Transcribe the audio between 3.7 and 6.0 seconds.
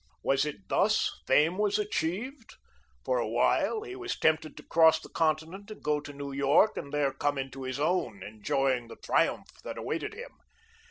he was tempted to cross the continent and go